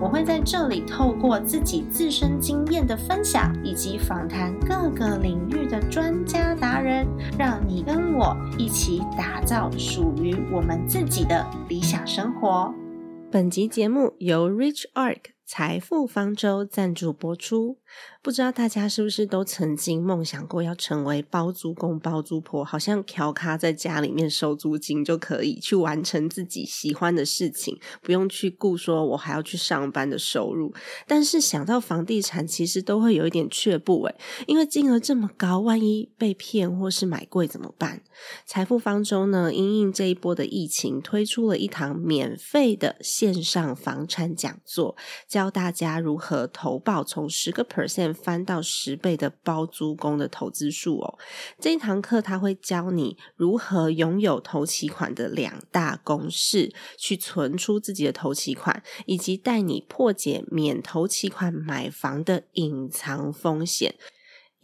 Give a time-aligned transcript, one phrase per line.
[0.00, 7.06] 我会在这里透过自己自身经验的分享，以及访谈各个领域的专家达人，
[7.38, 12.72] 让你跟我一起打造属于我们自己的理想生活。
[13.30, 17.78] 本集节目由 Rich Arc 财富方舟赞助播出。
[18.22, 30.72] 不知道大家是不是都曾经梦想过要成为包租公包租婆，好像调咖在家里面收租金就可以去完成自己喜欢的事情，不用去顾说我还要去上班的收入。
[31.06, 34.14] 但是想到房地产，其实都会有一点却步诶，
[34.46, 38.02] 因为金额这么高，万一被骗或是买贵怎么办？
[38.46, 44.96] 财富方舟呢，因应这一波的疫情，推出了一堂免费的线上房产讲座，
[45.28, 48.14] 教大家如何投保从十个 per 现。
[48.14, 51.18] 翻到十倍的包租公的投资数哦，
[51.60, 63.94] 这一堂课他会教你如何拥有投期款的两大公式，去存出自己的投期款，以及带你破解免投期款买房的隐藏风险。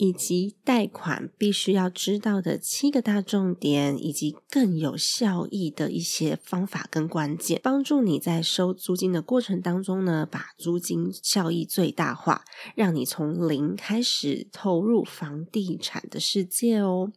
[0.00, 17.12] 以及贷款必须要知道的七个大重点，以及更有效益的一些方法跟关键，帮助你在收租金的过程当中呢，把租金效益最大化，让你从零开始投入房地产的世界哦。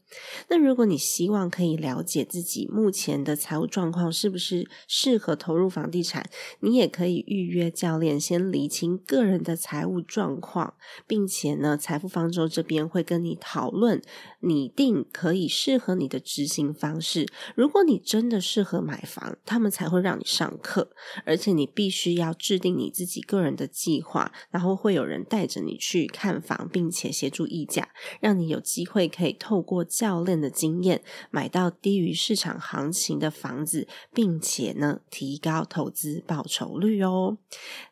[0.49, 10.73] 那如果你希望可以了解自己目前的财务状况是不是适合投入房地产，你也可以预约教练，先理清个人的财务状况，
[11.07, 12.72] 并且呢，财富方舟这边。
[12.81, 14.01] 会跟你讨论
[14.39, 17.27] 拟定可以适合你的执行方式。
[17.55, 20.89] 如果你真的适合买房，他们才会让你上课。
[21.25, 27.89] 而且你必须要制定你自己个人的计划，然后会有人带着你去看房，并且协助议价，
[28.21, 37.37] 让你有机会可以透过教练的经验买到低于市场行情的房子，并且呢提高投资报酬率哦。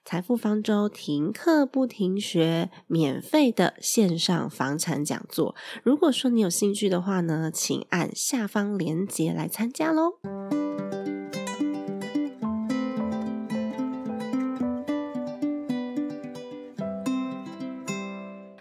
[0.06, 5.54] 财富方舟停课不停学，免费的线上房房产讲座。
[5.84, 10.14] 如果说你有兴趣的话呢，请按下方链接来参加喽。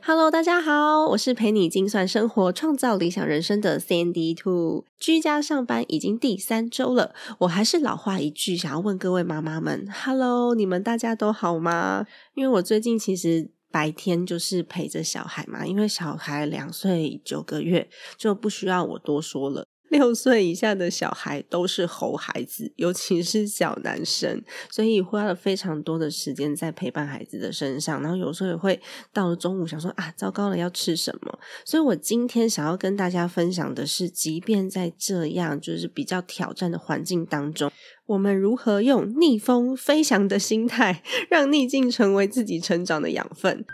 [0.02, 4.84] Hello，大家好，我是陪你精算生活、创造理想人生的 Sandy Two。
[4.98, 12.04] 居家上班已经第三周了，我还是老话一句，想要问各位妈妈们：Hello，你们大家都好吗？
[12.34, 19.66] 因为我最近其实白天就是陪着小孩嘛，因为小孩两岁九个月，就不需要我多说了。
[19.90, 28.00] 六岁以下的小孩都是猴孩子，尤其是小男生，所以花了非常多的时间在陪伴孩子的身上。
[28.00, 28.80] 然后有时候也会
[29.12, 31.38] 到了中午想说啊，糟糕了，要吃什么？
[31.64, 37.70] 所以我今天想要跟大家分享的是，即便在这样就是比较挑战的环境当中，
[38.06, 43.64] 我们如何用逆风飞翔的心态，让逆境成为自己成长的养分。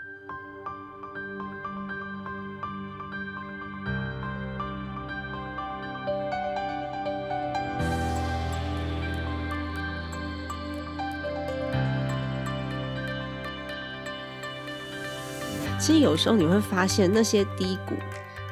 [15.79, 17.95] 其实有时候你会发现，那些低谷，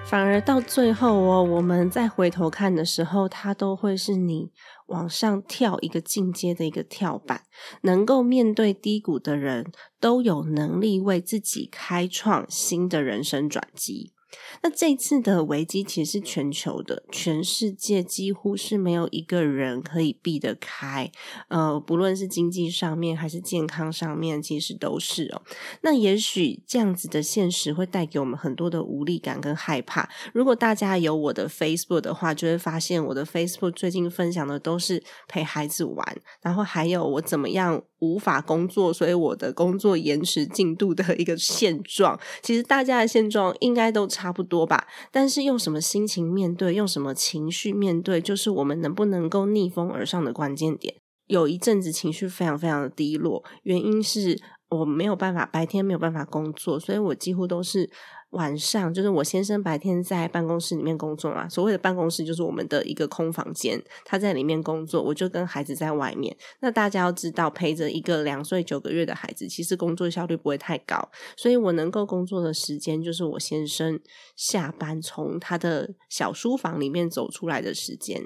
[0.05, 4.51] 反而到最后哦，我们再回头看的时候，它都会是你
[4.87, 7.41] 往上跳一个进阶的一个跳板。
[7.81, 14.13] 能够面对低谷的人，都有能力为自己开创新的人生转机。
[14.61, 21.11] 那这次的危机其实是全球的，全世界几乎是没有一个人可以避得开。
[21.47, 25.41] 呃，不论是经济上面还是健康上面，其实都是哦。
[25.81, 30.09] 那也许这样子的现实会带给我们很多的无力感跟害怕。
[30.33, 37.83] 如果大家有我的 Facebook 的话，就会发现我的 Facebook 最近分享的都是陪孩子玩，然后还有我怎么样。
[37.99, 44.87] 无法工作，所以我的工作延迟进度的一个现状，其实大家的现状应该都差差不多吧。
[45.11, 50.95] 但是用什么心情面对，用什么情绪面对，就是我们能不能够逆风而上的关键点。
[51.27, 54.39] 有一阵子情绪非常非常的低落，原因是
[54.69, 57.89] 我没有办法白天没有办法工作，所以我几乎都是。
[58.35, 66.35] 晚上就是我先生白天在办公室里面工作嘛，所谓的办公室就是我们的一个空房间，他在里面工作，我就跟孩子在外面。
[66.59, 73.99] 那大家要知道，陪着一个两岁九个月的孩子，其实工作效率不会太高，所以我能够工作的时间就是我先生
[74.35, 78.21] 下班从他的小书房里面走出来的时间。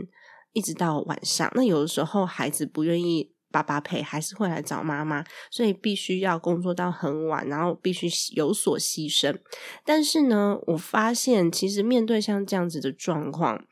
[0.52, 1.52] 一直到晚上。
[1.54, 3.32] 那有的时候孩子不愿意。
[3.52, 9.38] 爸爸陪还是会来找妈妈，所以必须要工作到很晚，然后必须有所牺牲。
[9.84, 13.66] 但是呢，我发现其实面对像这样子的状况。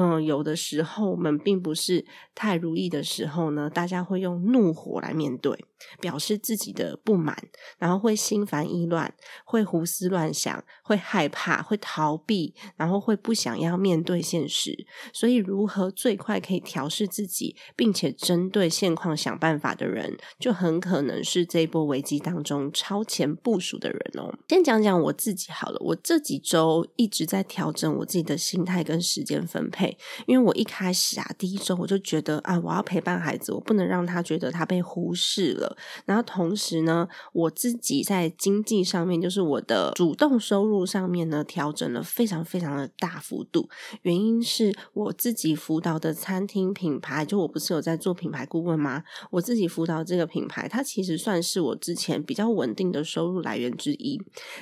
[0.00, 5.64] 嗯，有的时候我们并不是太如意的时候呢，大家会用怒火来面对，
[6.00, 7.36] 表示自己的不满，
[7.78, 9.12] 然后会心烦意乱，
[9.44, 14.86] 会胡思乱想，会害怕，会逃避，然后会不想要面对现实。
[15.12, 24.32] 所以，如何最快可以调试自己，并且针对现况想办法的人，就很可能是这一波危机当中超前部署的人哦。
[24.48, 29.96] 先讲讲我自己好了，我这几周一直在调整我自己的心态跟时间分配。
[30.26, 35.67] 因为我一开始啊，第一周我就觉得啊，我要陪伴孩子，我不能让他觉得他被忽视了。
[36.04, 43.68] 然后同时呢，我自己在经济上面，就是我的主动收入上面呢，调整了非常非常的大幅度。
[44.02, 49.02] 原因是我自己辅导的餐厅品牌，就我不是有在做品牌顾问吗？
[49.30, 54.20] 我自己辅导这个品牌，它其实算是我之前比较稳定的收入来源之一。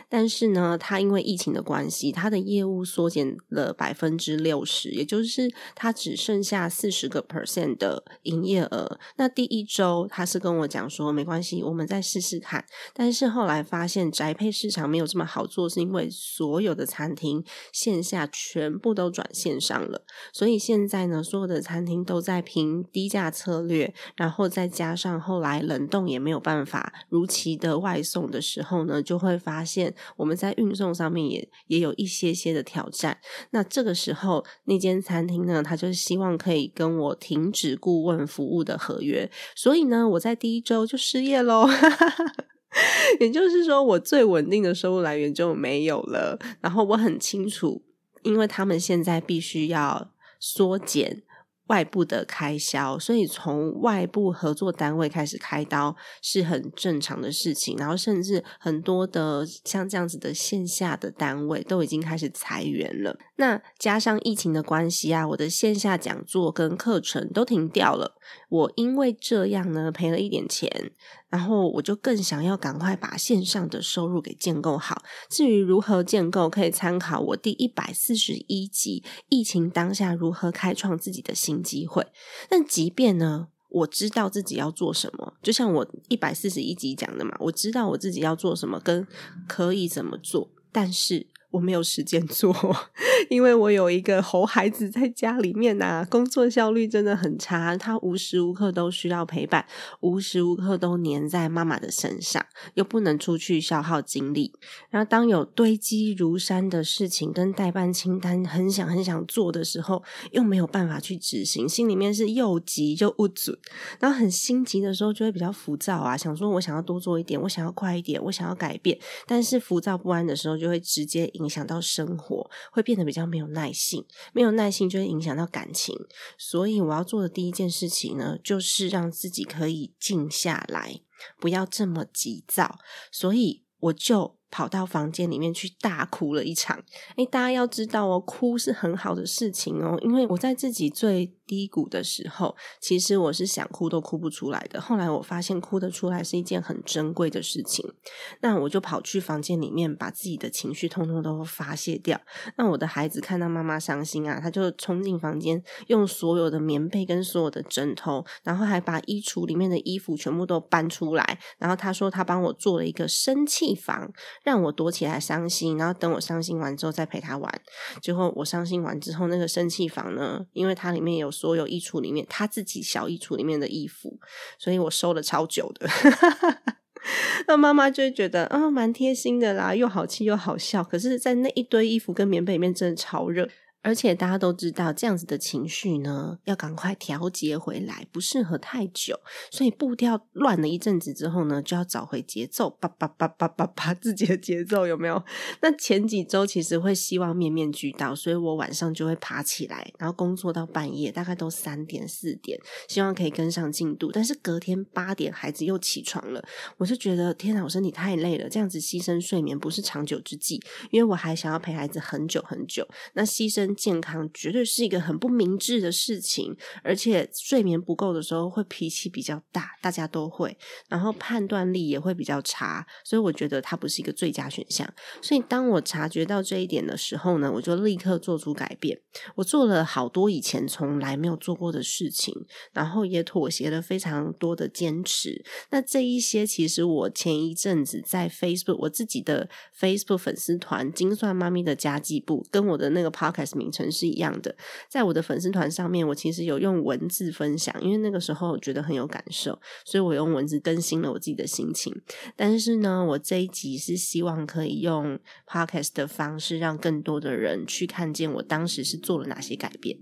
[0.09, 5.53] 但是呢，它因为疫情的关系，它的业务缩减了百分之六十，也就是。
[5.75, 8.99] 它只剩下四十个 percent 的营业额。
[9.17, 12.65] 那第一周他是跟我讲说没关系，我们再试试看。
[12.95, 20.03] 但是后来发现宅配市场没有这么好做，是因为所有的餐厅线下全部都转线上了。
[20.33, 33.19] 所以现在呢，所有的餐厅都在拼低价策略，然后再加上后来冷冻也没有办法如期的外送的时候呢，就会发现我们在运送上面也也有一些些的挑战。
[33.51, 41.69] 那这个时候那间餐厅呢，他就希望可以跟我停止顾问服务的合约，所以呢，我在第一周就失业喽。
[43.21, 46.39] 也就是说，我最稳定的收入来源就没有了。
[46.61, 47.83] 然后我很清楚，
[48.23, 51.23] 因为他们现在必须要缩减。
[51.67, 57.77] 外部的开销，所以从外部合作单位开始开刀是很正常的事情。
[57.77, 63.19] 然后，甚至很多的像这样子的线下的单位都已经开始裁员了。
[63.37, 68.17] 那加上疫情的关系啊，我的线下讲座跟课程都停掉了。
[68.49, 70.93] 我因为这样呢，赔了一点钱。
[71.29, 75.03] 然后我就更想要赶快把线上的收入给建构好。
[75.29, 82.03] 至于如何建构，可以参考我第一百四十一集《疫情当下如何开创自己的新机会》。
[82.49, 89.07] 但即便呢，我知道自己要做什么，就像我一百四十一集讲的嘛，我知道我自己要做什么，跟
[89.49, 91.27] 可以怎么做，但是。
[91.57, 92.55] 我没有时间做，
[93.31, 97.75] 因为我有一个猴孩子在家里面呐，工作效率真的很差。
[97.79, 99.65] 他无时无刻都需要陪伴，
[100.01, 102.45] 无时无刻都黏在妈妈的身上，
[102.75, 104.53] 又不能出去消耗精力。
[104.91, 110.03] 然后当有堆积如山的事情跟代办清单，很想很想做的时候，
[110.33, 113.59] 又没有办法去执行，心里面是又急又不准。
[113.99, 118.99] 然后很心急的时候，就会比较浮躁啊，想说我想要多做一点，我想要快一点，我想要改变。
[119.27, 121.46] 但是浮躁不安的时候，就会直接影。
[121.47, 125.97] 影响到生活，会变得比较没有耐性，没有耐性就会影响到感情。
[126.37, 131.01] 所以我要做的第一件事情呢，就是让自己可以静下来，
[131.39, 132.79] 不要这么急躁。
[133.13, 134.35] 所以我就。
[134.49, 136.83] 跑到房间里面去大哭了一场。
[137.17, 139.99] 哎，大家要知道哦，哭是很好的事情哦。
[140.01, 144.81] 因为我在自己最低谷的时候，其实我是想哭都哭不出来的。
[144.81, 147.93] 后来我发现哭得出来是一件很珍贵的事情。
[148.41, 152.21] 那我就跑去房间里面，把自己的情绪通通都发泄掉。
[152.57, 161.39] 那我的孩子看到妈妈伤心啊，他就冲进房间，用所有的棉被跟所有的枕头，然后还把衣橱里面的衣服全部都搬出来。
[161.59, 164.13] 然后他说他帮我做了一个生气房。
[164.43, 167.63] 让我躲起来伤心，然后等我伤心完之后再陪他玩。
[168.01, 174.19] 最后我伤心完之后，那个生气房呢，因为它里面有所有衣橱里面他自己小衣橱里面的衣服，
[174.59, 175.89] 所以我收了超久的。
[177.47, 180.83] 那妈妈就觉得啊，蛮贴心的啦，又好气又好笑。
[180.83, 183.49] 可是，在那一堆衣服跟棉被里面，真的超热。
[183.87, 189.21] 而且大家都知道，这样子的情绪呢，要赶快调节回来，不适合太久。
[189.49, 195.23] 所以步调乱了一阵子之后呢，就要找回节奏，叭叭叭叭叭叭自己的节奏有没有？
[195.63, 204.11] 那前几周其实会希望面面俱到，所以我晚上就会爬起来，然后工作到半夜，大概都三点四点，希望可以跟上进度。
[204.11, 206.45] 但是隔天八点孩子又起床了，
[206.79, 212.85] 我就觉得天哪，我身体太累了，这样子牺牲睡眠不是长久之计，因为我还想要陪孩子很久很久。
[213.15, 213.76] 那牺牲。
[213.77, 220.57] 健康绝对是一个很不明智的事情，而且睡眠不够的时候会脾气比较大，大家都会，
[220.89, 224.93] 然后判断力也会比较差，所以我觉得它不是一个最佳选项。
[225.21, 229.01] 所以当我察觉到这一点的时候呢，我就立刻做出改变。
[229.35, 232.35] 我做了好多以前从来没有做过的事情，
[232.73, 235.45] 然后也妥协了非常多的坚持。
[235.71, 244.55] 那这一些其实我前一阵子在 Facebook 我自己的 Facebook 粉丝团“精算妈咪”的家计部，跟我的那个 Podcast 名称是一样的。
[244.89, 251.93] 在我的粉丝团上面，我其实有用文字分享，因为那个时候我觉得很有感受，所以我用文字更新了我自己的心情。
[252.37, 259.97] 但是呢，我这一集是希望可以用 Podcast 的方式，让更多的人去看见我当时是做了哪些改变。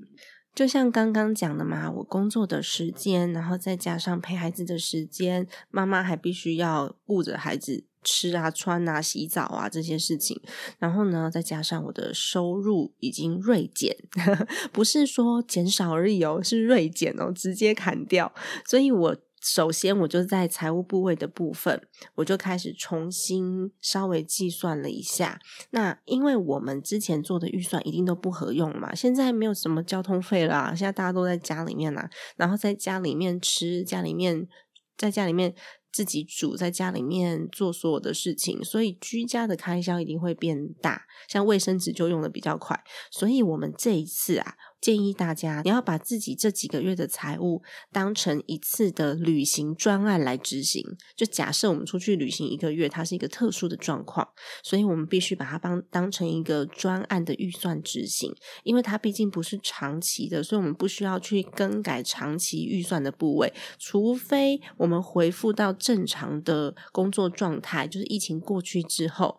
[0.54, 10.40] 就像刚刚讲的嘛，我工作的时间，然后再加上陪孩子的时间，妈妈还必须要顾着孩子吃啊、穿啊、洗澡啊这些事情，
[10.78, 13.96] 然后呢，再加上我的收入已经锐减，
[14.70, 18.32] 不是说减少而已哦，是锐减哦，直接砍掉，
[18.66, 19.16] 所以我。
[19.46, 25.38] 首先，我就在财务部位的部分，我就开始重新稍微计算了一下。
[25.68, 34.48] 那因为我们之前做的预算一定都不合用嘛，现在没有什么交通费啦，现在大家都在家里面啦，然后在家里面吃，家里面
[34.96, 35.54] 在家里面
[35.94, 42.82] 自己煮，在家里面做所有的事情，所以居家的开销一定会变大，像卫生纸就用的比较快，
[43.12, 44.56] 所以我们这一次啊。
[44.84, 50.84] 建议大家，你要把自己这几个月的财务当成一次的旅行专案来执行。
[51.16, 54.28] 就假设我们出去旅行一个月，它是一个特殊的状况，
[54.62, 58.30] 所以我们必须把它帮当成一个专案的预算执行。
[58.62, 69.38] 因为它毕竟不是长期的，所以我们不需要去更改长期预算的部位，除非我们回复到正常的工作状态，就是疫情过去之后。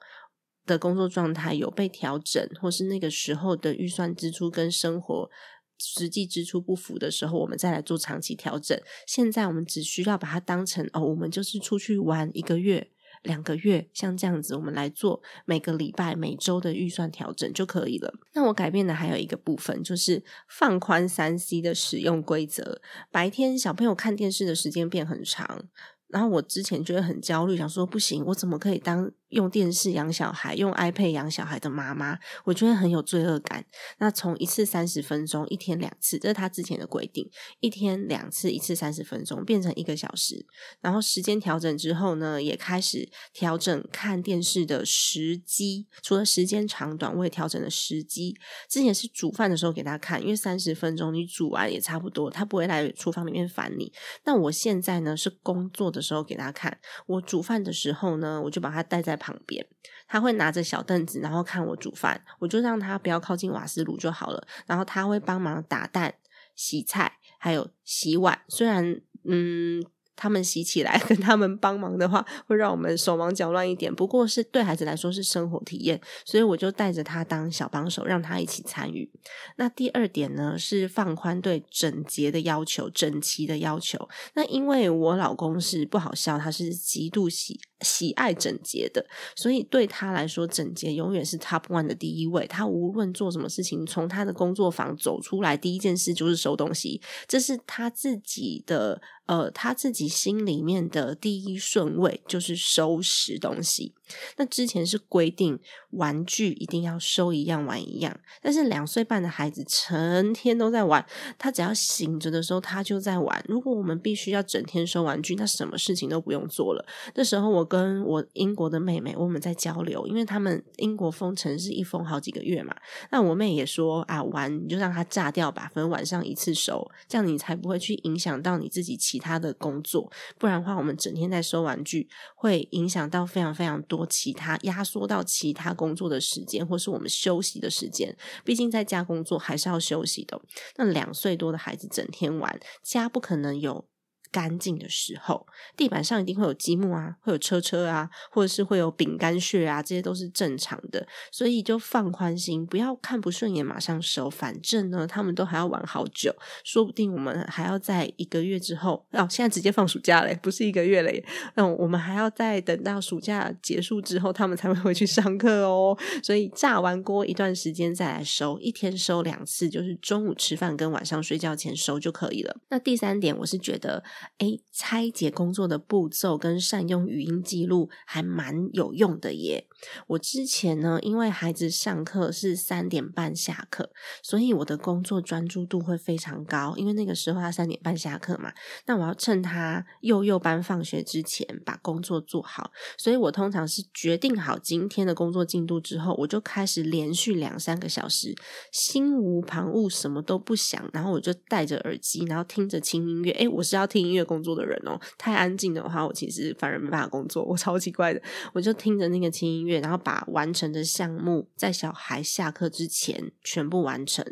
[0.66, 5.30] 的工作状态有被调整，或是那个时候的预算支出跟生活
[5.78, 8.80] 实际支出不符的时候，我们再来做长期调整。
[9.06, 12.90] 现在我们只需要把它当成哦，我们就是出去玩一个月、
[13.24, 18.14] 两个月，像这样子，我们来做每个礼拜、每周的预算调整就可以了。
[18.34, 22.82] 那我改变的还有一个部分，就是放宽三 C 的使用规则。
[23.12, 25.68] 白天小朋友看电视的时间变很长，
[26.08, 29.12] 然后我之前觉得很焦虑，想说不行，我怎么可以当？
[29.30, 33.66] 用电视养小孩，用 iPad 养小孩的妈妈，我觉得很有罪恶感。
[33.98, 40.46] 那从一次三十分钟，一天两次，这是他之前的规定，一天两次，一次三十分钟，变成一个小时。
[40.80, 48.38] 然后时间调整之后呢，也开始调整看电视的时机，除了时间长短，我也调整了时机。
[48.70, 53.92] 之前是煮饭的时候给他看，因为三十分钟你煮完也差不多，他不会来厨房里面烦你。
[54.24, 59.16] 那我现在呢是工作的时候给他看，我煮饭的时候呢，我就把他带在。
[59.18, 59.66] 旁边，
[60.10, 64.46] 他会拿着小凳子，然后看我煮饭，我就让他不要靠近瓦斯炉就好了。
[64.66, 66.16] 然后他会帮忙打蛋、
[66.54, 68.42] 洗菜，还有洗碗。
[68.50, 69.82] 虽然，嗯。
[70.16, 73.94] 他们洗起来 跟他们帮忙的话，会让我们手忙脚乱一点。
[73.94, 79.10] 不过是对孩子来说是生活体验，所以我就带着他当小帮手，让他一起参与。
[79.58, 84.08] 那第二点呢，是放宽对整洁的要求、整齐的要求。
[84.34, 89.06] 那因为我老公是不好笑，他是极度喜喜爱整洁的，
[89.36, 92.48] 所以对他来说，整洁永远是 top one 的第一位。
[92.48, 99.02] 他无论做什么事情，从他的工作房走出来，第一件事就是收东西，这是他自己的。
[99.28, 103.92] 呃，他自己心里面的第一顺位就是收拾东西。
[104.38, 105.60] 那之前是规定
[105.92, 111.06] 玩具一定要收一样玩一样，但是两岁半的孩子成天都在玩，
[111.38, 113.46] 他只要醒着的时候他就在玩。
[113.48, 116.86] 如果我们必须要整天收玩具，那什么事情都不用做了。
[117.14, 122.76] 那时候我跟我英国的妹妹我们在交流，因为他们英国封城是一封好几个月嘛。
[123.12, 128.98] 那我妹也说啊，玩你就让它炸掉吧，反正晚上一次收，这样你才不会去影响到你自己。
[129.06, 138.18] 其他的工作，不然的话，我们整天在收玩具，会影响到非常非常多多其他，压缩到其他工作的时间，或是我们休息的时间。
[138.44, 140.42] 毕竟在家工作还是要休息的。
[140.76, 143.86] 那两岁多的孩子整天玩，家不可能有。
[144.32, 145.46] 干净的时候，
[145.78, 151.08] 地板上一定会有积木啊，会有车车啊，或者是会有饼干屑啊，这些都是正常的。
[151.32, 154.30] 所以就放宽心，不要看不顺眼马上收。
[154.30, 161.24] 反正呢，他们都还要玩好久，说不定我们还要在一个月之后，哦，现在直接放暑假嘞，不是一个月嘞。
[161.56, 165.98] 那我们还要再等到暑假结束之后，他们才会回去上课哦。
[166.24, 172.58] 所以炸完锅一段时间再来收，一天收两次，就是中午吃饭跟晚上睡觉前收就可以了。
[172.70, 174.04] 那第三点，我是觉得。
[174.40, 179.68] 诶，拆解工作的步骤跟善用语音记录还蛮有用的耶。
[180.08, 183.92] 我之前呢，因为孩子上课是三点半下课，
[184.24, 186.74] 所以我的工作专注度会非常高。
[186.78, 188.54] 因为那个时候他三点半下课嘛，
[188.86, 192.72] 那我要趁他幼幼班放学之前把工作做好。
[192.98, 198.36] 所以我通常是决定好今天的工作进度之后，我就开始连续两三个小时，
[198.72, 203.32] 心无旁骛，什么都不想，然后我就戴着耳机，然后听着轻音乐。
[203.34, 207.44] 诶，我是要听音乐工作的人哦，太安静的话，我其实反而没办法工作。
[207.48, 208.22] 我超奇怪的，
[208.54, 209.80] 我就听着那个轻音乐。
[209.80, 214.26] 然后把完成的项目在小孩下课之前全部完成。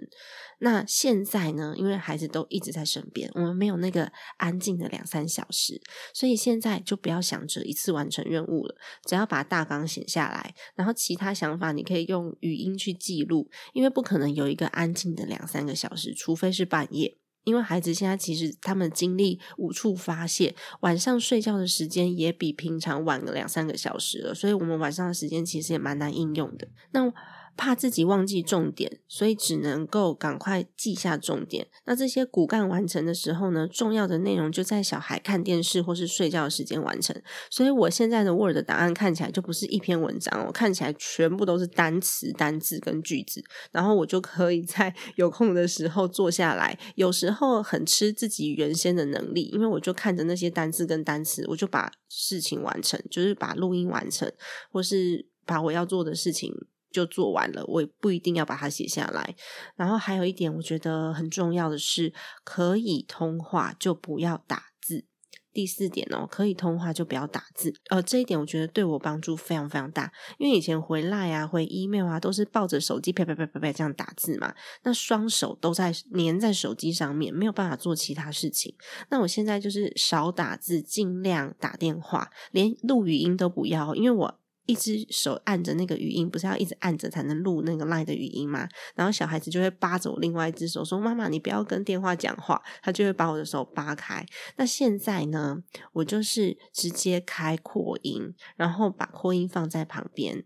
[0.60, 1.74] 那现在呢？
[1.75, 5.82] 因为孩子都一直在身边，我们没有那个安静的两三小时，
[6.13, 8.75] 所以现在就不要想着一次完成任务了，
[9.06, 17.18] 只要把大纲写下来，然后其他想法你可以用语音去记录，因为不可能有一个安静的两三个小时，除非是半夜。
[17.43, 26.67] 因为孩子现在其实他们精力无处发泄，晚上睡觉的时间也比平常晚个两三个小时了，所以我们晚上的时间其实也蛮难应用的。
[26.91, 27.12] 那
[27.55, 31.67] 怕自己忘记重点，所以只能够赶快记下重点。
[31.86, 37.15] 那这些骨干完成的时候呢，重要的内容就在小孩看电视或是睡觉的时间完成。
[37.50, 43.43] 所以我现在的 Word 答案看起来就不是一篇文章哦，看起来全部都是单词、单字跟句子。
[43.72, 54.31] 然后我就可以在 有空的时候坐下来，有时候很吃自己原先的能力，因为我就看着那些单字跟单词，我就把事情完成，就是把录音完成，
[54.72, 56.51] 或是把我要做的事情。
[56.93, 59.35] 就做完了，我也不一定要把它写下来。
[59.75, 65.05] 然后还有一点，我觉得很重要的是，可以通话就不要打字。
[65.51, 67.71] 第四点哦，可以通话就不要打字。
[67.89, 78.75] 呃，这一点我觉得对我帮助非常非常大，因为以前回来啊、回 email 啊，都是抱着手机啪啪啪啪啪这样打字嘛，那双手都在粘在手机上面，没有办法做其他事情。
[79.12, 84.39] 那我现在就是少打字，尽量打电话，连录语音都不要，因为我。
[84.65, 88.67] 一只手按着那个语音，不是要一直按着才能录那个 line 的语音吗？
[88.96, 94.25] 然后小孩子就会扒着我另外一只手，说：“妈妈，你不要跟电话讲话。”他就会把我的手扒开。
[94.55, 95.58] 那现在呢，
[95.93, 100.46] 我就是直接开扩音，然后把扩音放在旁边。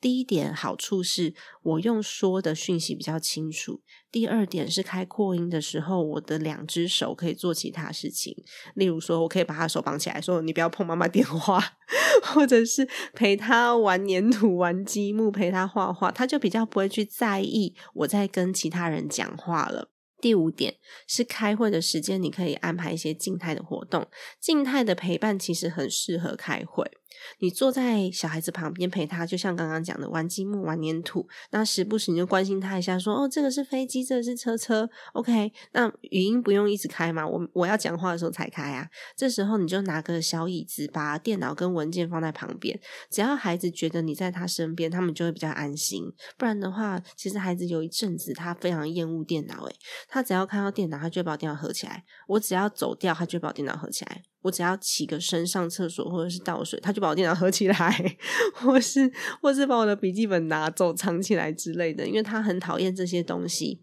[0.00, 3.80] 第一点好处是我用说的讯息比较清楚。
[4.12, 8.34] 第二点是开扩音的时候，我的两只手可以做其他事情，
[8.74, 11.62] 例如说我可以把他手绑起来，说你不要碰妈妈电话，
[12.22, 19.90] 或者是陪他玩粘土、玩积木，陪他画画，他就比较不会去在意我在跟其他人讲话了。
[20.18, 24.08] 第五点是开会的时间，你可以安排一些静态的活动。
[24.40, 26.90] 静态的陪伴其实很适合开会。
[27.38, 31.26] 你坐在小孩子旁边陪他，就像刚刚讲的玩积木、玩粘土。
[31.50, 34.88] 那时不时你就关心他一下，说：“哦，这个是飞机，这个是车车。
[35.12, 37.26] ”OK，那语音不用一直开嘛？
[37.26, 38.88] 我我要讲话的时候才开啊。
[39.16, 42.78] 这时候你就拿个小椅子，把电脑跟文件放在旁边。
[43.10, 46.02] 只要孩子觉得你在他身边，他们就会比较安心。
[46.36, 49.76] 不然的话，其实孩子有一阵子他非常厌恶电脑，诶
[50.08, 52.04] 他只要看到电脑，他就把电脑合起来。
[52.28, 54.22] 我只要走掉，他就把电脑合起来。
[54.42, 58.16] 我只要起个身上厕所或者是倒水，他就把把电脑合起来，
[58.54, 63.80] 或是或是把我的笔记本拿走藏起来之类的，因为他很讨厌这些东西。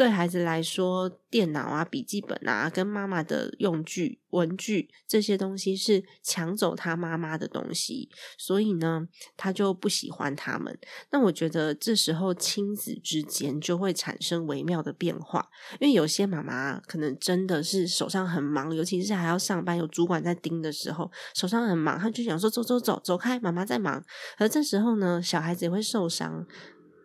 [0.00, 8.08] 对孩子来说，电脑啊、笔记本啊，跟妈妈的用具、文具这些东西是抢走他妈妈的东西，
[8.38, 10.78] 所以呢，他就不喜欢他们。
[11.10, 15.46] 那我觉得这时候亲子之间就会产生微妙的变化，
[15.80, 24.02] 因为有些妈妈可能真的是手上很忙，尤其是还要上班，有主管在盯的时候，手上很忙，他就想说走走走走开，妈妈在忙。
[24.38, 26.46] 而这时候呢，小孩子也会受伤。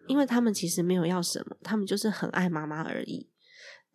[0.08, 3.30] 因为他们其实没有要什么，他们就是很爱妈妈而已。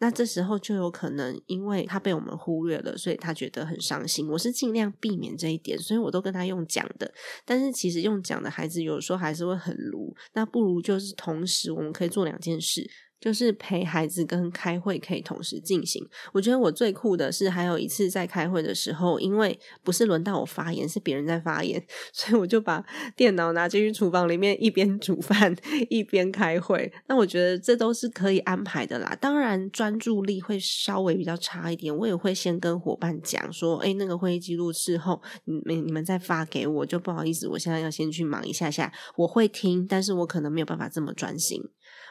[0.02, 4.26] 那这时候就有可能，因为他被我们忽略了，所以他觉得很伤心。
[4.30, 7.12] 我是尽量避免这一点，所以我都跟他用讲的。
[7.44, 12.90] 但是其实用讲的孩子有时候还是会很鲁，那不如就是同时我们可以做两件事。
[13.20, 16.04] 就是陪孩子跟开会可以同时进行。
[16.32, 25.54] 我觉得我最酷的是，还有一次在开会的时候，因为不是轮到我发言，是别人在发言，所以我就把电脑拿进去厨房里面，一边煮饭
[25.90, 26.92] 一边开会。
[27.08, 29.16] 那我觉得这都是可以安排的啦。
[29.20, 38.92] 当然专注力会稍微比较差一点，我也会先跟伙伴讲说：“哎，那个会议记录事后，你们你们再发给我，就不好意思，我现在要先去忙一下下。
[39.16, 41.62] 我会听，但是我可能没有办法这么专心。”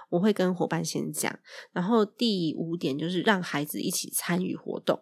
[0.09, 1.39] 我会跟伙伴先讲，
[1.71, 5.01] 然后第五点就是让孩子一起参与活动，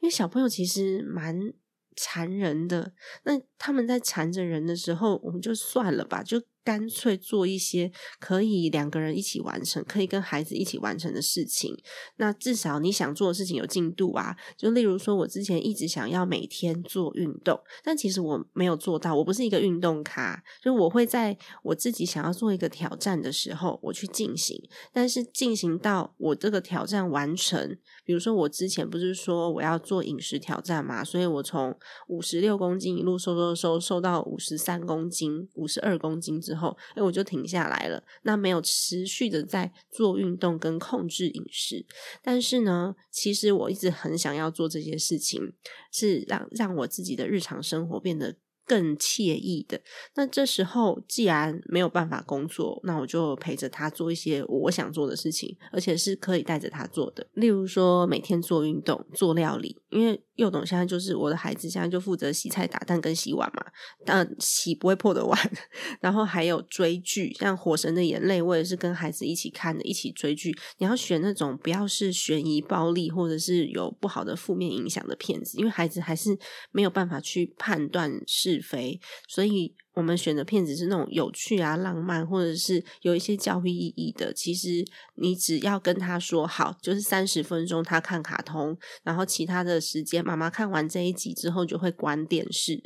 [0.00, 1.52] 因为小朋友其实蛮
[1.96, 2.92] 缠人的。
[3.24, 11.76] 那他们在缠着人的时候，我们就算了吧，就干脆做一些可以两个人一起完成，可以跟孩子一起完成的事情。
[12.16, 14.34] 那至少你想做的事情有进度啊。
[14.56, 19.14] 就例如说，我之前一直想要每天做运动，但其实我没有做到。
[19.14, 24.60] 我不是一个运动咖，就我会在我自己想要做一个挑战的时候，我去进行。
[24.92, 31.76] 但是进行到我这个挑战完成，比如说我之前不是说我要做饮食挑战嘛，所以我从
[32.08, 38.02] 五十六公斤一路瘦瘦瘦瘦到五十三公斤、五十二公斤之后，哎，我就停下来了。
[38.22, 41.84] 那没有持续的在做运动跟控制饮食，
[42.22, 45.52] 但是呢，其实我一直很想要做这些事情，
[45.92, 48.36] 是让让我自己的日常生活变得。
[48.66, 49.78] 更惬意的。
[50.14, 57.28] 那这时候既然没有办法工作，那我就陪着他做一些我想做的事情，而且是可以带着他做的。
[57.34, 60.18] 例如说，每天做运动、做料理，因为。
[60.36, 63.64] 幼董现在就是我的孩子，现在就负责洗菜、打蛋跟洗碗嘛。
[64.04, 65.52] 但洗不会破的碗，
[66.00, 70.56] 然后还有追剧，像《火神的眼泪》，我也是跟孩子一起看的，一起追剧。
[70.78, 76.38] 你要选那种不要是悬疑、暴力，或者是有不好的负面影响的片子，因为孩子还是
[76.72, 79.74] 没有办法去判断是非，所以。
[79.94, 84.32] 我们选的片子是那种有趣啊、浪漫，或者是有一些教育意义的。
[84.32, 92.82] 其实你只要跟他说好，就是三十分钟他看卡通，然后其他的时间妈妈看完这一集之后就会关电视，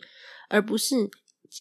[0.49, 1.11] 而不是。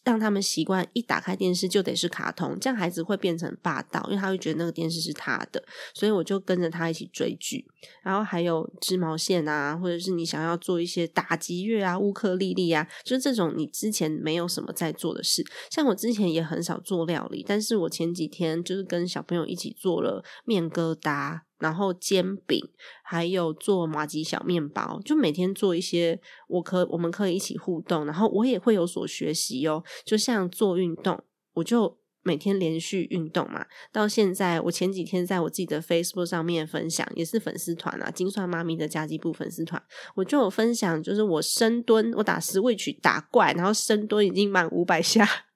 [0.03, 7.65] 让他们习惯一打开电视就得是卡通，这样孩子会变成霸道，因为他会觉得那个电视是他的，所以我就跟着他一起追剧，
[8.03, 15.43] 然后还有织毛线啊，或者是你想要做一些打击乐啊、乌克丽丽啊，就是这种你之前没有什么在做的事。
[15.69, 21.41] 像我之前也很少做料理，但是我前几天就是跟小朋友一起做了面疙瘩。
[21.59, 22.63] 然后煎饼，
[23.03, 29.83] 还有做麻吉小面包，就每天做一些，我可我们可以一起互动，然后我也会有所学习哦。
[30.05, 31.19] 就像做运动，
[31.55, 33.65] 我就每天连续运动嘛。
[33.93, 39.81] 到现在，我前几天在我自己的 Facebook 上面分享，也是粉丝团啊，精算妈咪的家计部粉丝团，
[40.15, 45.46] 我就有分享，就是我深蹲，我打十位曲打怪，然后深蹲已经满五百下。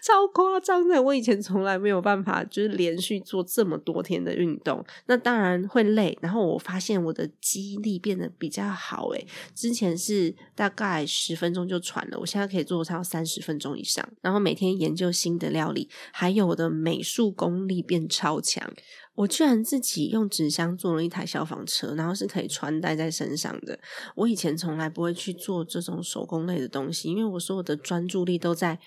[0.00, 1.02] 超夸张的！
[1.02, 6.16] 我以前从来没有办法，就是连续做这么多天的运动，那当然会累。
[6.20, 14.06] 然后我发现我的记忆力变得比较好，诶之前是大概十分钟就喘了，我现在可以做超三十分钟以上。
[14.20, 18.72] 然后每天研究新的料理，还有我的美术功力变超强。
[19.16, 23.78] 我居然自己用纸箱做了一台消防车，然后是可以穿戴在身上的。
[24.14, 28.78] 我以前从来不会去做这种手工类的东西，因为我所有的专注力都在。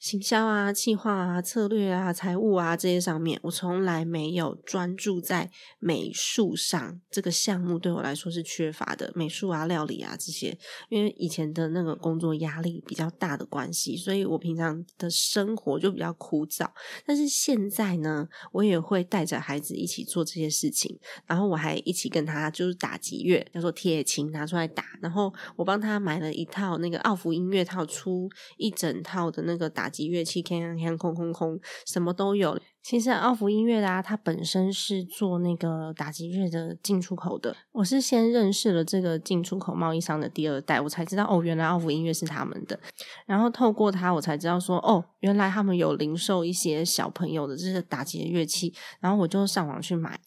[0.00, 6.98] 行销啊、企划啊、策略啊、财务啊这些上面，我从来没有专注在美术上。
[7.10, 10.56] 这个项目对我来说是缺乏的，美术啊、料理啊这些，
[10.88, 16.66] 因为以前的那个工作压力比较大的关系，所以我平常的生活就比较枯燥。
[17.04, 29.89] 但是现在呢，我也会带着孩子一起做这些事情，然后我还一起跟他就是打击乐，叫做铁琴拿出来打，然后我帮他买了一套那个奥福音乐套，出一整套的那个打。
[29.90, 32.58] 击乐器，锵锵锵，空空空，什么都有。
[32.82, 37.54] 其实奥福音乐啦，它本身是做那个打击乐的进出口的。
[37.72, 42.80] 我是先认识了这个进出口贸易商的第二代，我才知道哦，原来奥福音乐是他们的。
[43.26, 48.72] 然后透过他，我才知道说哦，原来他们有零售一些小朋友的这些打击乐器。
[48.98, 50.18] 然后我就上网去买。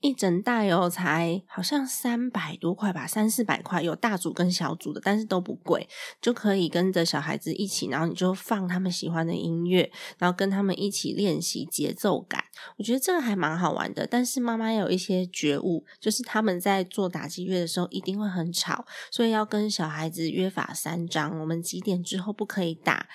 [0.00, 5.88] 一整袋哦，才好像三百多块吧，三四百块，有大组跟小组的，但是都不贵，
[6.20, 12.44] 就可以跟着小孩子一起，然后你就放他们喜欢的音乐，然后跟他们一起练习节奏感。
[12.76, 14.06] 我觉得这个还蛮好玩的。
[14.06, 23.08] 但是妈妈有一些觉悟，就是他们在做打击乐的时候一定会很吵，所以要跟小孩子约法三章，我们几点之后不可以打。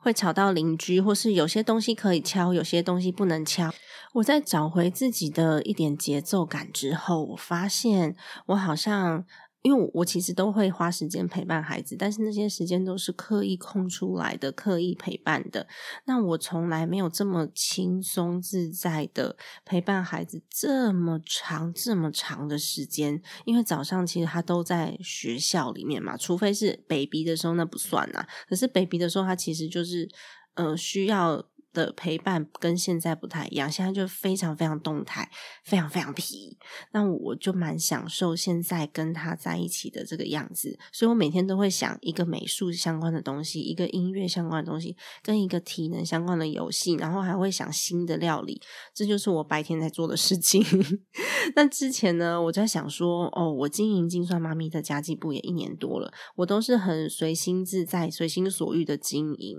[0.00, 3.72] 会吵到邻居，或是有些东西可以敲，有些东西不能敲。
[4.14, 9.24] 我在找回自己的一点节奏感之后，我发现我好像。
[9.62, 15.66] 因为我其实都会花时间陪伴孩子，但是那些时间都是刻意空出来的、刻意陪伴的。
[16.06, 23.22] 那我从来没有这么轻松自在的陪伴孩子这么长、这么长的时间。
[23.44, 28.26] 因为早上其实他都在学校里面嘛，除非是 baby 的时候那不算啊。
[28.48, 30.08] 可是 baby 的时候，他其实就是
[30.54, 31.49] 呃需要。
[31.72, 35.30] 的陪伴跟现在不太一样，现在就非常非常动态，
[35.64, 36.58] 非常非常皮。
[36.92, 48.60] 那我就蛮享受现在跟他在一起的这个样子，所以我每天都会想一个美术相关的东西，一个音乐相关的东西，跟一个体能相关的游戏，然后还会想新的料理。
[48.92, 50.64] 这就是我白天在做的事情。
[51.54, 59.58] 那之前呢，我在想说，哦，我经营金算妈咪的家计部也一年多了，我都是很随心自在、随心所欲的经营。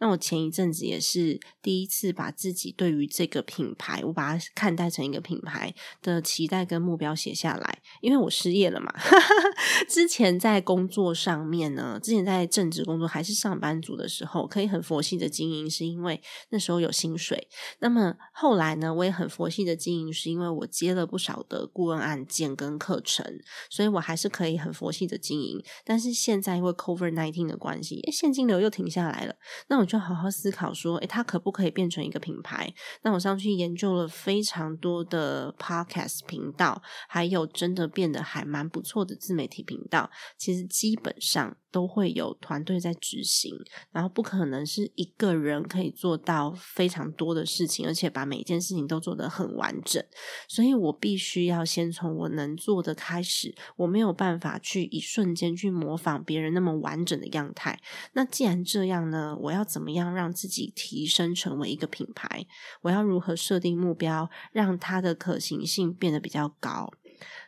[0.00, 1.40] 那我前一阵子也是。
[1.62, 5.72] 第一次把自己对于这个品牌，我把它看待成一个品牌
[6.02, 7.78] 的期待跟目标写下来。
[8.00, 8.92] 因为我失业了嘛，
[9.88, 16.20] 之前在工作上面呢，之前在正职工作还是上班族的时候，可以很佛系的经营，是因为
[16.50, 17.48] 那时候有薪水。
[17.78, 23.24] 那么后来呢，我也很佛系的经营，是因为我接了不少的顾问案件跟课程，
[23.70, 25.62] 所以我还是可以很佛系的经营。
[25.84, 29.36] 但是现在因为 Covid nineteen 的关系，现金流又停下来了，
[29.68, 32.74] 那我就好好思考说，诶，它可不可以变成一个品牌？
[33.02, 41.56] 那我上去研究了非常多的 Podcast 频道，还有真的变得还蛮不错的自媒体频道，其实基本上。
[41.72, 43.52] 都会有团队在执行，
[43.90, 50.04] 然后不可能是一个人可以做到非常多的事情，而且把每件事情都做得很完整。
[50.46, 57.80] 所以我必须要先从我能做的开始，我没有办法去一瞬间去模仿别人那么完整的样态。
[58.12, 62.46] 那既然这样呢，我要怎么样让自己提升成为一个品牌？
[62.82, 66.92] 我要如何设定目标，让它的可行性变得比较高？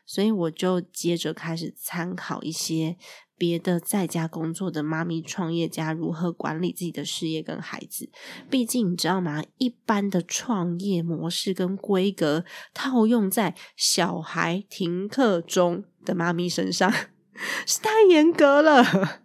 [0.07, 2.97] 所以我就接着开始参考一些。
[3.37, 8.11] 别的在家工作的妈咪创业家如何管理自己的事业跟孩子？
[8.51, 9.43] 毕竟你知道吗？
[9.59, 16.93] 一般的创业模式跟规格套用在小孩停课中的妈咪身上，
[17.67, 19.23] 是太严格了。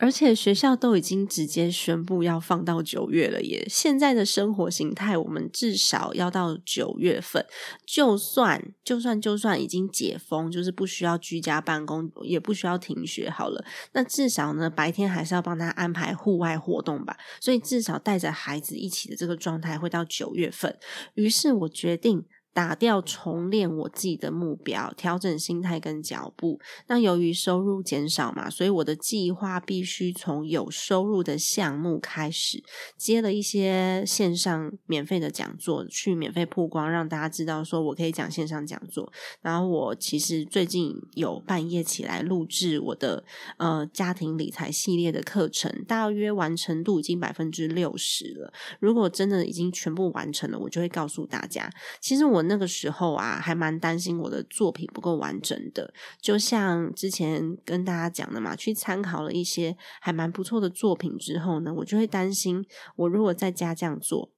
[0.00, 3.66] 而且学校都已经直接宣布要放到九月了耶！
[3.68, 7.44] 现在的生活形态，我们至少要到九月份。
[7.84, 13.62] 就算就算就算已经解封，就是不需要居家办公，也不需要停学好了。
[13.92, 17.18] 那至少呢，白天还是要帮他安排户外活动吧。
[17.38, 20.78] 所以至少带着孩子一起的这个状态会到九月份。
[21.14, 22.24] 于是我决定。
[22.52, 26.58] 打掉重练我自己的目标，调整心态跟脚步。
[26.88, 32.62] 那由于收入减少嘛，所以我的计划必须从有收入的项目开始，
[32.96, 39.12] 接了一些线上免费的讲座，去免费曝光，让大家知道说我可以讲线上讲座。
[39.40, 43.24] 然后我其实最近有半夜起来录制我的
[43.58, 48.52] 呃家庭理财系列的课程，大约完成度已经百分之六十了。
[48.80, 51.70] 如果真的已经全部完成了，我就会告诉大家。
[52.00, 52.39] 其实我。
[52.42, 55.92] 那个时候啊，还蛮担心我的作品不够完整的。
[56.20, 62.64] 就像之前跟大家讲的嘛，去参考了一些还蛮不错的作品之后呢，我就会担心，
[62.96, 64.32] 我如果在家这样做。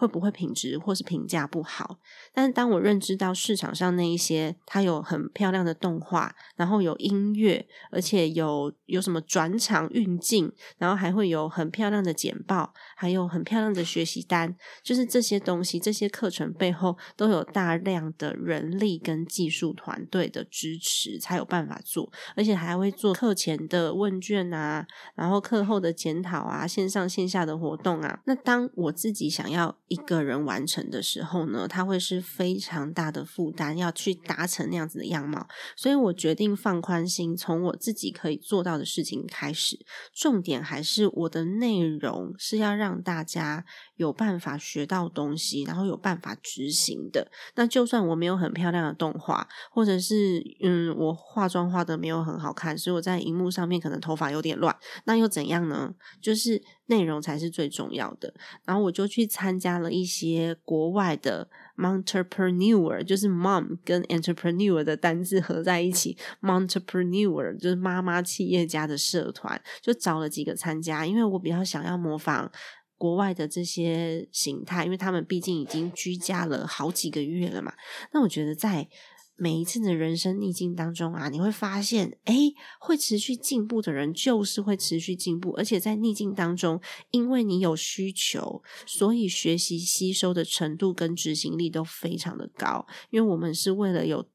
[0.00, 1.98] 会不会品质或是评价不好？
[2.32, 28.20] 但是当我认知到市场上那一些，它有很漂亮的动画，然后有音乐，而且有有什么转场运镜，然后还会有很漂亮的简报，还有很漂亮的学习单，就是这些东西，这些课程背后都有大量的人力跟技术团队的支持，才有办法做，而且还会做课前的问卷啊，然后课后的检讨啊，线上线下的活动啊。
[28.24, 29.76] 那当我自己想要。
[29.90, 35.48] 一个人完成的时候呢，他会是非常大的负担，要去达成那样子的样貌。
[35.76, 39.84] 所以我决定放宽心，从我自己可以做到的事情开始。
[40.14, 43.64] 重点还是我的内容是要让大家
[44.00, 47.30] 有办法学到东西，然后有办法执行的。
[47.54, 55.94] 那就算我没有很漂亮的动画，或者是嗯，我化妆化的没有很好看，所以我在荧幕上面可能头发有点乱，那又怎样呢？
[56.20, 58.32] 就是内容才是最重要的。
[58.64, 59.80] 然后我就去参加。
[59.80, 72.52] 了一些国外的 entrepreneur，就是 mom 跟 entrepreneur 的单字合在一起，entrepreneur 就是妈妈企业家的社团，就找了几个参加，因为我比较想要模仿
[73.00, 77.72] 国外的这些形态，因为他们毕竟已经居家了好几个月了嘛。
[78.12, 78.90] 那我觉得在
[79.36, 82.34] 每一次的人生逆境当中啊，你会发现，哎，
[82.78, 86.78] 会持续进步的人就是会持续进步，而且在逆境当中，
[87.10, 94.26] 因为你有需求，所以学习吸收的程度跟执行力都非常的高，因为我们是为了有。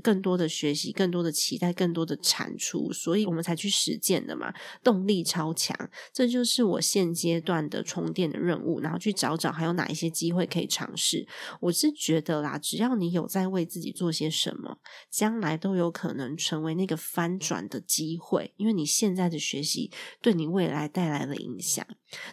[0.00, 5.76] 更多的学习，更多的期待，更多的产出，所以我们才去实践的嘛，动力超强。
[6.12, 11.26] 这就是我现阶段的充电的任务，然后去找找还有哪一些机会可以尝试。
[11.60, 14.78] 我是觉得啦，只要你有在为自己做些什么，
[15.10, 19.90] 将来都有可能成为那个翻转的机会，因为你现在的学习
[20.22, 21.86] 对你未来带来了影响。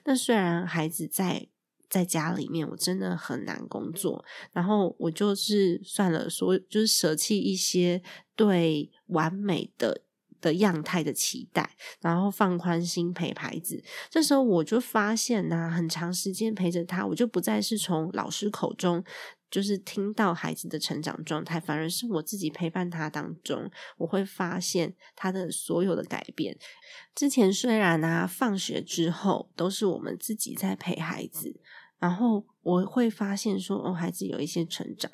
[0.04, 1.48] 那虽然孩子在。
[1.96, 4.26] 在家里面，我真的很难工作。
[4.52, 8.04] 然后我就是算了，说就是舍弃一些
[8.36, 10.02] 对完美的
[10.42, 13.82] 的样态的期待，然后放宽心陪孩子。
[14.10, 19.02] 这时候我就发现呢，很长时间陪着他，我就不再是从老师口中
[19.50, 26.58] 就是听到孩子的成长状态，反而是我自己陪伴他当中，我会发现他的所有的改变。
[27.16, 31.62] 之前虽然呢，放学之后都是我们自己在陪孩子。
[32.06, 35.12] 然后我会发现说，哦，孩子有一些成长，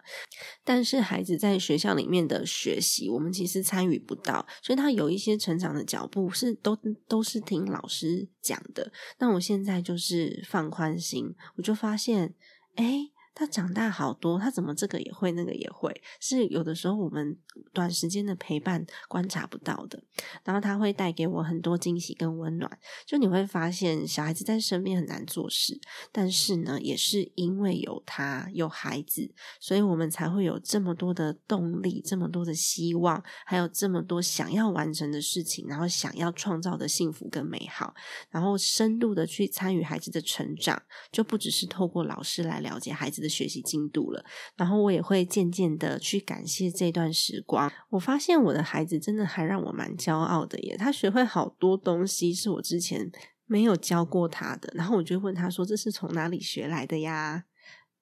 [0.61, 6.77] 但是孩子在学校里面的学习，我们其实参与不到，所以他有一些成长的脚步是都
[7.07, 8.91] 都是听老师讲的。
[9.19, 12.35] 那我现在就是放宽心，我就发现，
[12.75, 13.10] 哎。
[13.33, 17.37] 他长大好多，他怎么这个也会，那个也会，是有的时候我们
[17.71, 20.03] 短时间的陪伴观察不到的。
[20.43, 22.79] 然后他会带给我很多惊喜跟温暖。
[23.05, 25.79] 就你会发现，小孩子在身边很难做事，
[26.11, 37.93] 但是呢，也是因为有他有孩子，所以我们才会有这么多的动力，这么多的希望，还有这么多想要完成的事情，然后想要创造的幸福跟美好，
[38.29, 43.20] 然后深度的去参与孩子的成长，就不只是透过老师来了解孩子。
[43.21, 44.25] 的学习进度了，
[44.57, 47.71] 然后我也会渐渐的去感谢这段时光。
[47.91, 53.09] 我发现我的孩子真的还让我蛮骄傲的耶，他学会好多东西是我之前
[53.45, 54.73] 没有教过他的。
[54.75, 57.45] 然后我就问他说：“这是从哪里学来的呀？”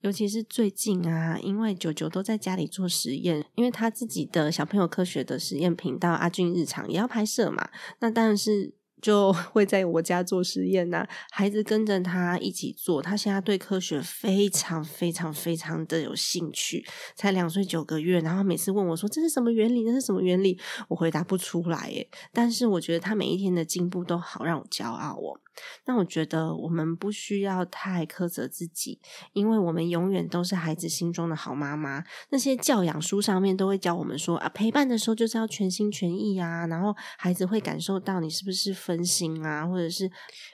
[0.01, 8.78] 尤其是最近啊，因为九九都在家里做实验，因为他自己的小朋友科学的实验频道阿俊日常也要拍摄嘛，那当然是。
[9.01, 13.01] 就 会在我家做实验呐，孩子跟着他一起做。
[13.01, 16.85] 他现在对科学非常非常非常的有兴趣，
[17.15, 19.83] 才两岁九个月，然后每次问我说：“这是什么原理？
[19.85, 20.59] 这是什么原理？”
[20.89, 22.09] 我回答不出来耶。
[22.33, 25.39] 但是我觉得他每一天的进步都好让我骄傲哦。
[25.85, 29.01] 那我觉得我们不需要太苛责自己，
[29.33, 32.01] 因为我们永远都是孩子心中的好妈妈。
[32.29, 40.09] 那些教养书上面都会教我们说啊，陪伴的时候就是要全心全意啊，然后孩子会感受到你是不是分心啊，或者是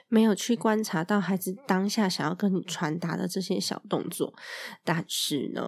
[0.08, 4.34] 没有去观察到孩子当下想要跟你传达的这些小动作。
[4.84, 5.64] 但是呢，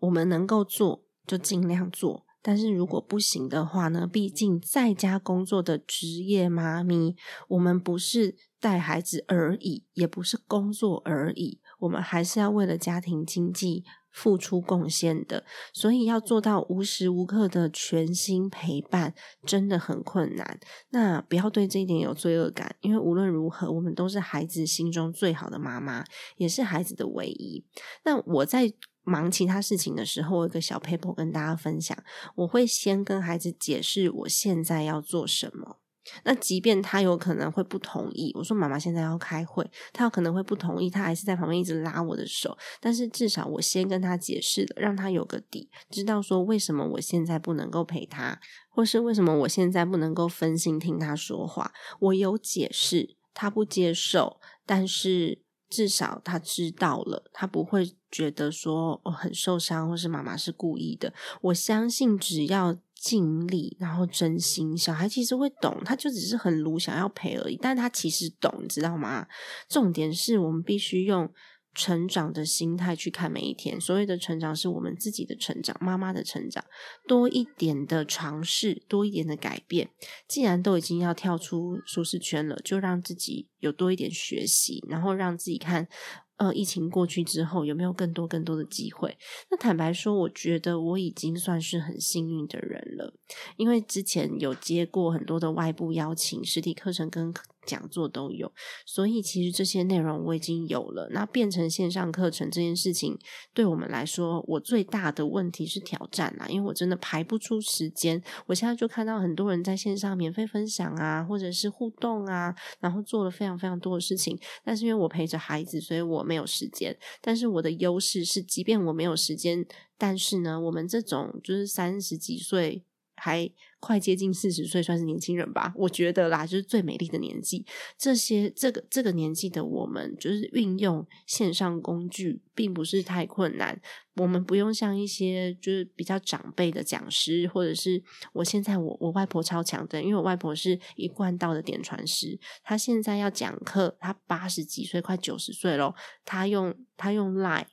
[0.00, 2.26] 我们能够做就尽量做。
[2.42, 4.06] 但是如果不行的话呢？
[4.06, 7.16] 毕竟在家工作的职业妈咪，
[7.48, 15.44] 我们不是带孩子而已，也不是工作而已，我们还是要为了家庭经济付出贡献的。
[15.72, 19.14] 所以要做到无时无刻的全心陪伴，
[19.46, 20.58] 真的很困难。
[20.90, 26.04] 那不要对这一点有罪恶感，因为无论如何，我们都是孩子心中最好的妈妈，
[26.36, 27.64] 也是孩子的唯一。
[28.04, 28.72] 那我在。
[29.06, 31.94] 忙其他事情的时候，我有个小 paper 跟大家分享。
[32.36, 35.76] 我会先跟孩子解释我现在要做什么。
[36.24, 42.56] 那即便他有可能会不同意，我说妈妈现在要开会，他有可能会不同意，他还是在旁边一直拉我的手。
[42.80, 51.72] 但是至少我先跟他解释了，让他有个底，知道说为什么我现在不能够陪他，或是为什么我现在不能够分心听他说话。
[52.00, 55.42] 我有解释，他不接受，但是。
[55.70, 61.12] 至少他知道了，他不会觉得说我很受伤，或是妈妈是故意的。
[61.40, 69.26] 我相信只要尽力，然后真心，小孩其实会懂，他就只是很鲁想要陪而已，但他其实懂，你知道吗？
[69.68, 71.30] 重点是我们必须用。
[71.76, 76.64] 成长的心态去看每一天，所谓的成长是我们自己的成长，妈妈的成长，
[77.08, 79.90] 多一点的尝试，多一点的改变。
[80.28, 85.88] 既然都已经要跳出舒适圈了，就让自己有多一点学习，然后让自己看。
[86.36, 89.16] 呃，疫情过去之后，有没有更多更多的机会？
[89.50, 93.14] 那坦白说，我觉得我已经算是很幸运的人了，
[93.56, 97.32] 因为之前有接过很多的外部邀请，实体课程跟
[97.64, 98.52] 讲座都有，
[98.84, 101.08] 所以其实这些内容我已经有了。
[101.12, 103.16] 那变成线上课程这件事情，
[103.52, 108.20] 对我们来说，我最大的问题是挑战啦，因为我真的排不出时间。
[108.46, 116.24] 我现在就看到很多人在线上免费分享啊，或者是互动啊，然后做了非常非常多的事情，但是因为我陪着孩子，所以我。
[116.24, 119.62] 没有时间，但是我的优势是，即便我没有时间，
[119.98, 122.82] 但是呢，我们这种就是三十几岁
[123.14, 123.50] 还
[123.84, 125.74] 快接近四十岁，算是年轻人吧。
[125.76, 127.66] 我觉得啦，就是最美丽的年纪。
[127.98, 133.78] 这些这个这个年纪的我们，就是运用线上工具，并不是太困难。
[134.16, 145.94] 我们不用像一些就是比较长辈的讲师，或者是我现在我我外婆超强的，因为我外婆是一贯道的点传师，她现在要讲课，她八十几岁，快九十岁了，
[146.24, 147.66] 她用她用 Line，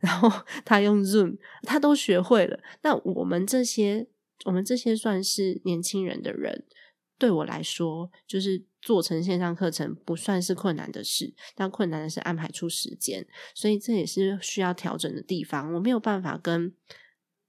[0.00, 0.30] 然后
[0.64, 2.60] 她用 Zoom，她都学会了。
[2.82, 4.06] 那我们这些
[4.44, 6.64] 我们这些算是年轻人的人。
[7.18, 15.72] 对我来说，就是做成线上课程不算是困难的事，但困难的是安排出时间，所以这也是需要调整的地方。
[15.72, 16.74] 我没有办法跟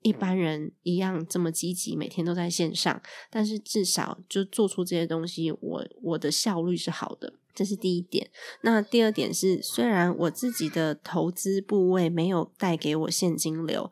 [0.01, 8.31] 一般人一样这么积极，每天都在线上，但是至少就做出这些东西，我我的效率是好的，这是第一点。
[8.61, 13.91] 那第二点是，虽然我自己的投资部位没有带给我现金流。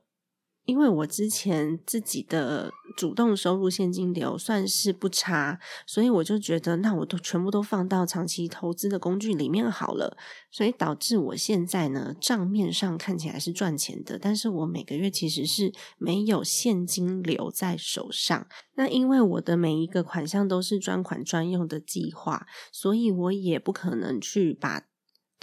[0.66, 10.18] 因为我之前自己的主动收入现金流算是不差，所以我就觉得那我都全部都放到长期投资的工具里面好了，
[10.50, 18.48] 所以导致我现在呢账面上看起来是赚钱的，但是我每个月其实是没有现金流在手上。
[18.76, 24.86] 那因为我的每一个款项都是专款专用的计划，所以我也不可能去把。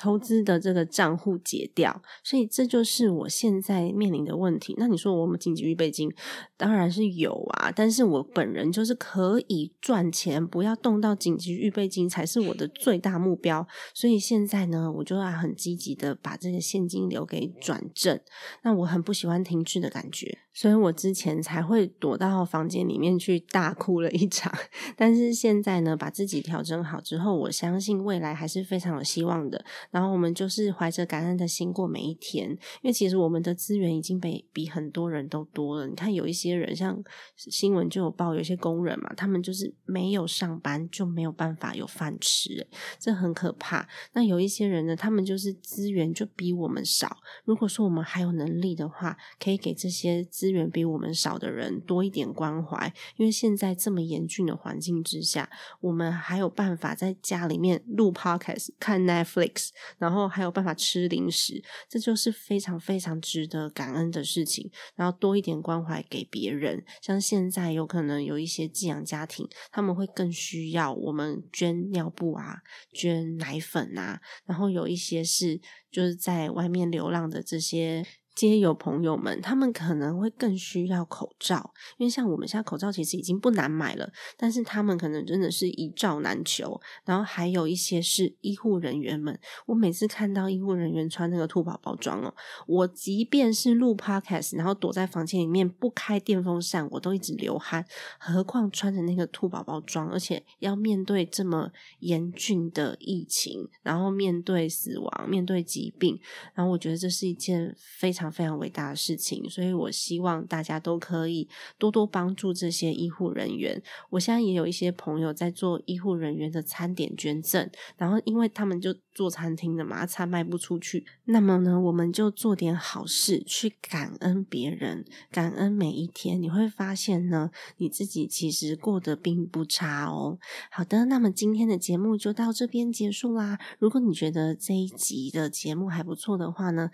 [0.02, 4.74] 投资的这个账户解掉，所以这就是我现在面临的问题。
[4.76, 6.12] 那你说我们紧急预备金
[6.56, 13.64] 当然是有啊，但是我本人就是可以赚钱，不要动到紧急预备金才是我的最大目标。
[13.94, 18.18] 所以现在呢，我就要很积极的把这个现金流给转正。
[18.64, 24.52] 那我很不喜欢停滞的感觉，所以我之前才会躲到房间里面去大哭了一场。
[24.96, 29.64] 但是现在呢，把自己调整好之后，我相信未来还是非常有希望的。
[29.90, 32.50] 然后我们就是怀着感恩的心过每一天，
[32.82, 35.86] 因为其实我们的资源已经被比很多人都多了。
[35.86, 37.02] 你看有一些人，像
[37.36, 42.66] 新闻就有报，有些工人嘛，他们就是没有上班就没有办法有饭吃，
[42.98, 43.88] 这很可怕。
[44.12, 47.16] 那有一些人呢，他们就是资源就比我们少。
[47.44, 55.48] 如果说我们还有能力的话，可以给这些资源比我们少的人多一点关怀，因为现在这么严峻的环境之下，
[55.80, 59.68] 我们还有办法在家里面录 podcast、看 Netflix。
[59.98, 64.68] 然后还有办法吃零食，这就是非常非常值得感恩的事情。
[64.96, 72.62] 然后多一点关怀给别人，像现在有可能有一些寄养家庭，他们会更需要我们捐尿布啊、
[72.92, 74.20] 捐奶粉啊。
[74.44, 75.60] 然后有一些是
[75.92, 78.04] 就是在外面流浪的这些。
[78.34, 86.80] 皆有朋友们，他们可能会更需要口罩，因为像我们现在口罩其实已经不难买了，但是他们可能真的是一罩难求。
[87.04, 92.34] 然后还有一些是医护人员们，我每次看到医护人员穿那个兔宝宝装哦，
[92.66, 97.84] 我即便是录 podcast，然后躲在房间里面不开电风扇，我都一直流汗，
[98.18, 106.18] 何况穿着那个兔宝宝装，而且要面对这么严峻的疫情，然后面对死亡，面对疾病，
[106.54, 108.21] 然后我觉得这是一件非常。
[108.30, 111.48] 非常伟大的事情，所以我希望大家都可以
[111.78, 113.82] 多多帮助这些医护人员。
[114.10, 130.38] 我现在也有一些朋友在做医护人员的餐点捐赠，然后因为他们就做餐厅的嘛，餐卖不出去，那么呢，我们就做点好事，去感恩别人，感恩每一天，你会发现呢，你自己其实过得并不差哦。
[130.70, 133.58] 好的，那么今天的节目就到这边结束啦。
[133.78, 136.90] 如果你觉得这一集的节目还不错的话呢？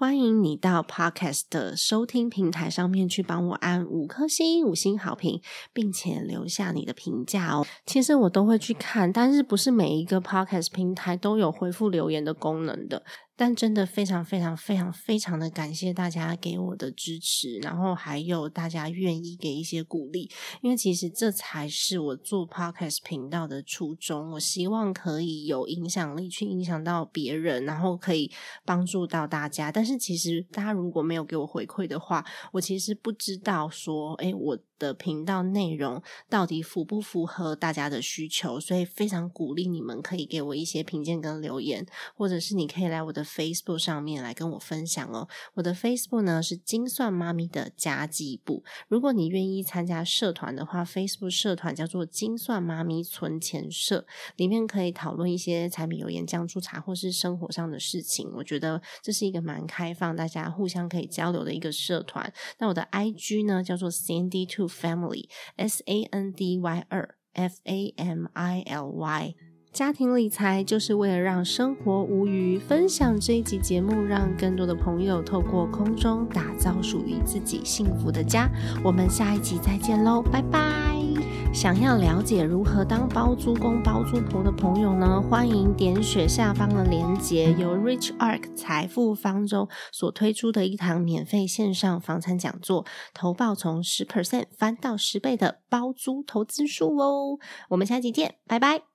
[0.00, 5.42] 欢迎你到 Podcast 的收听平台上面去帮我按五颗星、五星好评，
[5.74, 7.66] 并且留下你的评价哦。
[7.84, 13.02] 其实我都会去看，但是不是每一个 Podcast 平台都有回复留言的功能的。
[13.40, 20.30] 但真的非常非常非常非常的感谢大家给我的支持，然后还有大家愿意给一些鼓励，
[20.60, 24.32] 因为其实这才是我做 podcast 频道的初衷。
[24.32, 28.30] 我希望可以有影响力，去影响到别人，然后可以
[28.66, 29.72] 帮助到大家。
[29.72, 32.22] 但是其实大家如果没有给我回馈的话，
[32.52, 34.58] 我其实不知道说，哎，我。
[34.80, 38.58] 的频道内容到底符不符合大家的需求？
[38.58, 45.28] 所以非常鼓励你们可以给我一些评鉴跟留言，或者是你可以来我的 Facebook 上面来跟我分享哦。
[45.54, 48.64] 我的 Facebook 呢是精算妈咪的家计部。
[48.88, 54.06] 如果你愿意参加社团的话，Facebook 社团叫做精算妈咪存钱社，
[54.36, 58.30] 里面可以讨论一些柴米油盐酱醋茶或是生活上的事情。
[58.36, 62.32] 我觉得这是一个蛮开放，大家互相可以交流的一个社团。
[62.58, 64.69] 那我的 IG 呢叫做 Sandy Two。
[64.70, 69.34] Family S A N D Y 二 F A M I L Y
[69.72, 72.58] 家庭理财就是为了让生活无余。
[72.58, 78.50] 分享这一集节目，让更多的朋友透过空中打造属于自己幸福的家。
[78.82, 80.89] 我们下一集再见喽，拜拜。
[81.52, 85.20] 想要了解如何当包租公包租婆的朋友呢？
[85.20, 97.38] 欢迎点选下方的链接，由 Rich Ark 财富方舟所推出的一堂免费线上房产讲座，投报从十 percent 翻到十倍的包租投资数哦。
[97.68, 98.89] 我们下期见，拜拜。